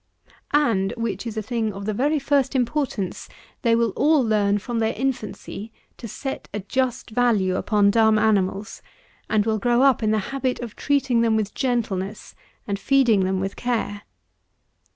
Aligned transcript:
And 0.55 0.93
which 0.97 1.27
is 1.27 1.37
a 1.37 1.43
thing 1.43 1.71
of 1.73 1.85
the 1.85 1.93
very 1.93 2.17
first 2.17 2.55
importance, 2.55 3.29
they 3.61 3.75
will 3.75 3.91
all 3.91 4.23
learn, 4.23 4.57
from 4.57 4.79
their 4.79 4.95
infancy, 4.95 5.71
to 5.97 6.07
set 6.07 6.49
a 6.51 6.61
just 6.61 7.11
value 7.11 7.55
upon 7.55 7.91
dumb 7.91 8.17
animals, 8.17 8.81
and 9.29 9.45
will 9.45 9.59
grow 9.59 9.83
up 9.83 10.01
in 10.01 10.09
the 10.09 10.17
habit 10.33 10.59
of 10.59 10.75
treating 10.75 11.21
them 11.21 11.35
with 11.35 11.53
gentleness 11.53 12.33
and 12.65 12.79
feeding 12.79 13.25
them 13.25 13.39
with 13.39 13.55
care. 13.55 14.01